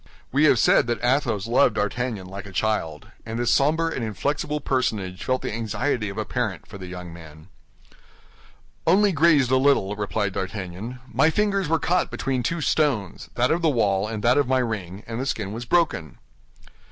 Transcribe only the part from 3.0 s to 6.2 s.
and this somber and inflexible personage felt the anxiety of